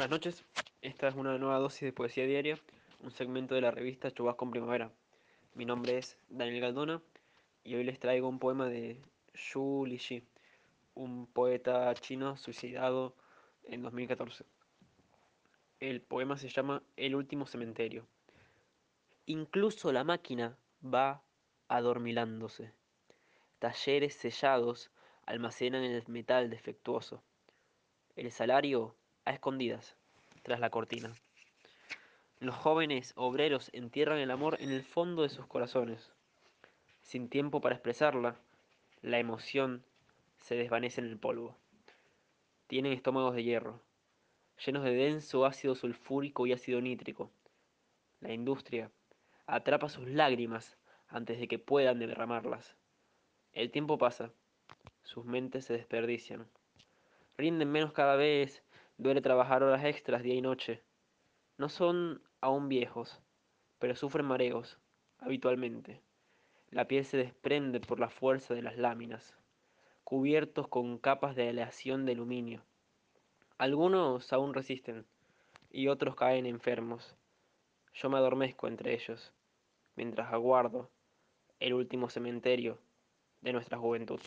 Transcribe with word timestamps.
Buenas 0.00 0.12
noches, 0.12 0.44
esta 0.80 1.08
es 1.08 1.14
una 1.14 1.36
nueva 1.36 1.58
dosis 1.58 1.82
de 1.82 1.92
poesía 1.92 2.24
diaria, 2.24 2.58
un 3.02 3.10
segmento 3.10 3.54
de 3.54 3.60
la 3.60 3.70
revista 3.70 4.10
Chubasco 4.10 4.46
en 4.46 4.50
Primavera. 4.50 4.90
Mi 5.52 5.66
nombre 5.66 5.98
es 5.98 6.16
Daniel 6.30 6.62
Galdona 6.62 7.02
y 7.64 7.74
hoy 7.74 7.84
les 7.84 8.00
traigo 8.00 8.26
un 8.26 8.38
poema 8.38 8.66
de 8.66 8.98
Xu 9.34 9.84
Lixi, 9.84 10.24
un 10.94 11.26
poeta 11.26 11.92
chino 11.96 12.38
suicidado 12.38 13.14
en 13.64 13.82
2014. 13.82 14.46
El 15.80 16.00
poema 16.00 16.38
se 16.38 16.48
llama 16.48 16.82
El 16.96 17.14
último 17.14 17.44
cementerio. 17.44 18.06
Incluso 19.26 19.92
la 19.92 20.02
máquina 20.02 20.56
va 20.82 21.22
adormilándose. 21.68 22.72
Talleres 23.58 24.14
sellados 24.14 24.90
almacenan 25.26 25.82
el 25.84 26.02
metal 26.08 26.48
defectuoso. 26.48 27.22
El 28.16 28.32
salario 28.32 28.96
escondidas, 29.34 29.96
tras 30.42 30.60
la 30.60 30.70
cortina. 30.70 31.12
Los 32.40 32.54
jóvenes 32.54 33.12
obreros 33.16 33.70
entierran 33.74 34.18
el 34.18 34.30
amor 34.30 34.56
en 34.60 34.70
el 34.70 34.82
fondo 34.82 35.22
de 35.22 35.28
sus 35.28 35.46
corazones. 35.46 36.12
Sin 37.02 37.28
tiempo 37.28 37.60
para 37.60 37.74
expresarla, 37.74 38.36
la 39.02 39.18
emoción 39.18 39.84
se 40.38 40.54
desvanece 40.54 41.00
en 41.00 41.08
el 41.08 41.18
polvo. 41.18 41.56
Tienen 42.66 42.92
estómagos 42.92 43.34
de 43.34 43.44
hierro, 43.44 43.80
llenos 44.64 44.84
de 44.84 44.94
denso 44.94 45.44
ácido 45.44 45.74
sulfúrico 45.74 46.46
y 46.46 46.52
ácido 46.52 46.80
nítrico. 46.80 47.30
La 48.20 48.32
industria 48.32 48.90
atrapa 49.46 49.88
sus 49.88 50.08
lágrimas 50.08 50.78
antes 51.08 51.38
de 51.40 51.48
que 51.48 51.58
puedan 51.58 51.98
derramarlas. 51.98 52.76
El 53.52 53.70
tiempo 53.70 53.98
pasa, 53.98 54.32
sus 55.02 55.24
mentes 55.24 55.64
se 55.64 55.72
desperdician. 55.72 56.46
Rinden 57.36 57.70
menos 57.70 57.92
cada 57.92 58.16
vez, 58.16 58.62
duele 59.00 59.22
trabajar 59.22 59.62
horas 59.62 59.84
extras 59.84 60.22
día 60.22 60.34
y 60.34 60.42
noche. 60.42 60.82
No 61.56 61.70
son 61.70 62.22
aún 62.42 62.68
viejos, 62.68 63.22
pero 63.78 63.96
sufren 63.96 64.26
mareos, 64.26 64.78
habitualmente. 65.18 66.02
La 66.70 66.86
piel 66.86 67.04
se 67.06 67.16
desprende 67.16 67.80
por 67.80 67.98
la 67.98 68.10
fuerza 68.10 68.52
de 68.52 68.62
las 68.62 68.76
láminas, 68.76 69.34
cubiertos 70.04 70.68
con 70.68 70.98
capas 70.98 71.34
de 71.34 71.48
aleación 71.48 72.04
de 72.04 72.12
aluminio. 72.12 72.62
Algunos 73.56 74.32
aún 74.34 74.52
resisten, 74.52 75.06
y 75.70 75.88
otros 75.88 76.14
caen 76.14 76.44
enfermos. 76.44 77.16
Yo 77.94 78.10
me 78.10 78.18
adormezco 78.18 78.68
entre 78.68 78.94
ellos, 78.94 79.32
mientras 79.96 80.30
aguardo 80.32 80.90
el 81.58 81.72
último 81.72 82.10
cementerio 82.10 82.78
de 83.40 83.52
nuestra 83.54 83.78
juventud. 83.78 84.20